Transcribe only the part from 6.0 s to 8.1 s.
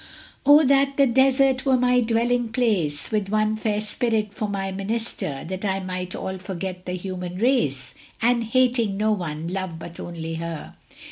all forget the human race,